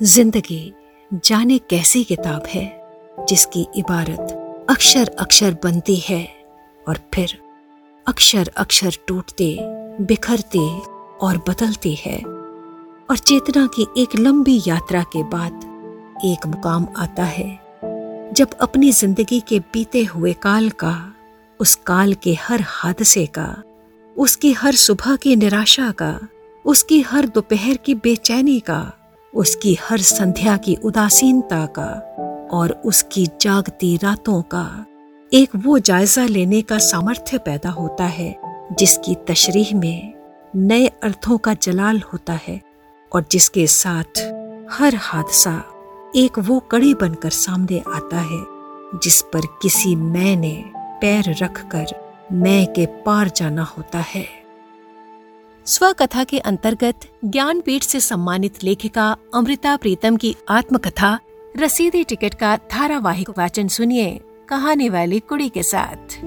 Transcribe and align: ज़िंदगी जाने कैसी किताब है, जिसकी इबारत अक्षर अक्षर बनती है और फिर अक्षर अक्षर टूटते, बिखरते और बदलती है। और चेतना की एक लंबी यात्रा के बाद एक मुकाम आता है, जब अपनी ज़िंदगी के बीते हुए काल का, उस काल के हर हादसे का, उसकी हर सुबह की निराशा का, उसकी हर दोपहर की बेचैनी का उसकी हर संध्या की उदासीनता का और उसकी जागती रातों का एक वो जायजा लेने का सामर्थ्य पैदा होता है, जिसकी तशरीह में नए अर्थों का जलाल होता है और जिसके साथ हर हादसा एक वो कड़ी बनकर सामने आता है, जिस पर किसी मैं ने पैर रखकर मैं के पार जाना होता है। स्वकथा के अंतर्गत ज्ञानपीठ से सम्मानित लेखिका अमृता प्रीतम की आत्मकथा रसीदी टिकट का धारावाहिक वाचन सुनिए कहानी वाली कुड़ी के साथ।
ज़िंदगी 0.00 0.72
जाने 1.24 1.56
कैसी 1.58 2.02
किताब 2.04 2.42
है, 2.46 2.64
जिसकी 3.28 3.66
इबारत 3.76 4.66
अक्षर 4.70 5.08
अक्षर 5.18 5.56
बनती 5.64 5.96
है 5.96 6.22
और 6.88 6.98
फिर 7.14 7.36
अक्षर 8.06 8.50
अक्षर 8.56 8.96
टूटते, 9.08 9.56
बिखरते 10.00 10.68
और 11.18 11.38
बदलती 11.48 11.94
है। 11.94 12.16
और 12.16 13.16
चेतना 13.16 13.66
की 13.66 13.86
एक 14.02 14.14
लंबी 14.16 14.60
यात्रा 14.66 15.02
के 15.02 15.22
बाद 15.22 16.20
एक 16.24 16.46
मुकाम 16.46 16.86
आता 16.96 17.24
है, 17.24 17.50
जब 18.32 18.54
अपनी 18.60 18.92
ज़िंदगी 18.92 19.40
के 19.40 19.58
बीते 19.58 20.04
हुए 20.04 20.32
काल 20.32 20.70
का, 20.70 21.12
उस 21.60 21.74
काल 21.74 22.14
के 22.14 22.34
हर 22.34 22.62
हादसे 22.66 23.26
का, 23.26 23.62
उसकी 24.16 24.52
हर 24.52 24.74
सुबह 24.74 25.16
की 25.16 25.36
निराशा 25.36 25.90
का, 25.90 26.18
उसकी 26.64 27.00
हर 27.00 27.26
दोपहर 27.26 27.76
की 27.76 27.94
बेचैनी 27.94 28.58
का 28.60 28.92
उसकी 29.34 29.78
हर 29.82 29.98
संध्या 29.98 30.56
की 30.56 30.74
उदासीनता 30.74 31.66
का 31.66 31.86
और 32.52 32.82
उसकी 32.84 33.26
जागती 33.40 33.96
रातों 33.96 34.42
का 34.42 34.86
एक 35.32 35.50
वो 35.56 35.78
जायजा 35.78 36.26
लेने 36.26 36.62
का 36.62 36.78
सामर्थ्य 36.78 37.38
पैदा 37.38 37.70
होता 37.70 38.04
है, 38.04 38.40
जिसकी 38.72 39.14
तशरीह 39.14 39.76
में 39.76 40.14
नए 40.56 40.86
अर्थों 40.86 41.38
का 41.38 41.54
जलाल 41.54 42.02
होता 42.12 42.32
है 42.32 42.60
और 43.12 43.24
जिसके 43.30 43.66
साथ 43.66 44.18
हर 44.70 44.94
हादसा 44.94 45.62
एक 46.16 46.38
वो 46.38 46.60
कड़ी 46.60 46.94
बनकर 46.94 47.30
सामने 47.30 47.82
आता 47.94 48.20
है, 48.20 48.44
जिस 48.98 49.22
पर 49.22 49.40
किसी 49.62 49.96
मैं 49.96 50.36
ने 50.36 50.64
पैर 50.76 51.24
रखकर 51.42 51.86
मैं 52.32 52.66
के 52.72 52.86
पार 52.86 53.30
जाना 53.36 53.62
होता 53.62 53.98
है। 53.98 54.37
स्वकथा 55.68 56.24
के 56.24 56.38
अंतर्गत 56.38 57.00
ज्ञानपीठ 57.24 57.82
से 57.82 58.00
सम्मानित 58.00 58.64
लेखिका 58.64 59.16
अमृता 59.34 59.76
प्रीतम 59.76 60.16
की 60.16 60.36
आत्मकथा 60.48 61.18
रसीदी 61.56 62.04
टिकट 62.04 62.34
का 62.34 62.56
धारावाहिक 62.56 63.30
वाचन 63.30 63.68
सुनिए 63.68 64.20
कहानी 64.48 64.88
वाली 64.88 65.20
कुड़ी 65.20 65.48
के 65.48 65.62
साथ। 65.62 66.20